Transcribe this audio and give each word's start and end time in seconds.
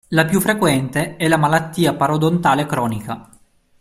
La 0.07 0.25
più 0.25 0.39
frequente 0.39 1.15
è 1.15 1.27
la 1.27 1.37
"malattia 1.37 1.93
parodontale 1.93 2.65
cronica". 2.65 3.29